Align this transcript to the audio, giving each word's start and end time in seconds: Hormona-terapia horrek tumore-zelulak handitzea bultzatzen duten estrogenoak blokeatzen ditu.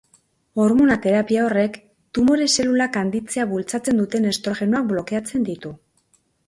Hormona-terapia 0.61 1.43
horrek 1.49 1.77
tumore-zelulak 2.19 2.99
handitzea 3.03 3.47
bultzatzen 3.55 4.05
duten 4.05 4.27
estrogenoak 4.35 4.93
blokeatzen 4.95 5.51
ditu. 5.55 5.79